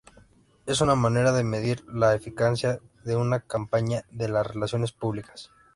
Es 0.65 0.81
una 0.81 0.95
manera 0.95 1.31
de 1.31 1.43
medir 1.43 1.85
la 1.87 2.15
eficacia 2.15 2.79
de 3.03 3.15
una 3.15 3.39
campaña 3.41 4.03
de 4.09 4.25
relaciones 4.25 4.93
públicas. 4.93 5.51